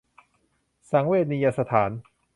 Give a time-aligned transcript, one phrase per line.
[0.91, 1.91] สังเวชนียสถาน